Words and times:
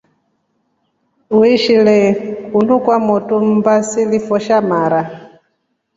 Uishile 1.29 2.13
kunu 2.51 2.75
kwa 2.83 2.99
motu 3.07 3.35
mbaa 3.45 3.83
silifoe 3.89 4.39
sha 4.45 4.59
mara. 4.69 5.01